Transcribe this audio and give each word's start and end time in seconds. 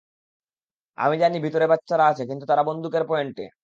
আমি 0.97 1.15
জানি 1.23 1.37
ভিতরে 1.45 1.65
বাচ্চারা 1.71 2.05
আছে, 2.11 2.23
কিন্তু 2.29 2.45
তারা 2.49 2.63
বন্দুকের 2.69 3.03
পয়েন্টে। 3.11 3.45